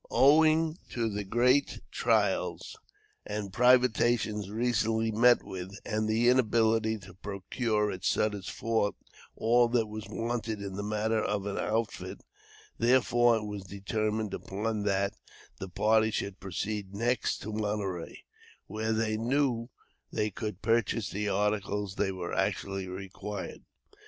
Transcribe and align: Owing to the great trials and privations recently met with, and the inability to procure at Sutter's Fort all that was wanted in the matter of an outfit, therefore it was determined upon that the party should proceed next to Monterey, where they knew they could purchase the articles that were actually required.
Owing 0.09 0.79
to 0.89 1.07
the 1.09 1.23
great 1.23 1.79
trials 1.91 2.75
and 3.23 3.53
privations 3.53 4.49
recently 4.49 5.11
met 5.11 5.43
with, 5.43 5.75
and 5.85 6.09
the 6.09 6.27
inability 6.27 6.97
to 6.97 7.13
procure 7.13 7.91
at 7.91 8.03
Sutter's 8.03 8.49
Fort 8.49 8.95
all 9.35 9.67
that 9.67 9.85
was 9.85 10.09
wanted 10.09 10.59
in 10.59 10.73
the 10.73 10.81
matter 10.81 11.23
of 11.23 11.45
an 11.45 11.59
outfit, 11.59 12.21
therefore 12.79 13.35
it 13.35 13.45
was 13.45 13.61
determined 13.61 14.33
upon 14.33 14.81
that 14.85 15.13
the 15.59 15.69
party 15.69 16.09
should 16.09 16.39
proceed 16.39 16.95
next 16.95 17.37
to 17.43 17.53
Monterey, 17.53 18.23
where 18.65 18.93
they 18.93 19.17
knew 19.17 19.69
they 20.11 20.31
could 20.31 20.63
purchase 20.63 21.11
the 21.11 21.29
articles 21.29 21.93
that 21.93 22.15
were 22.15 22.33
actually 22.33 22.87
required. 22.87 23.61